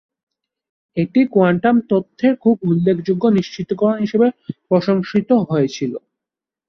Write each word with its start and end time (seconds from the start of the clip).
এটি 0.97 1.21
কোয়ান্টাম 1.33 1.75
তত্ত্বের 1.89 2.33
খুব 2.43 2.55
উল্লেখযোগ্য 2.63 3.23
নিশ্চিতকরণ 3.37 3.97
হিসাবে 4.05 4.27
প্রশংসিত 4.67 5.29
হয়েছিল। 5.49 5.93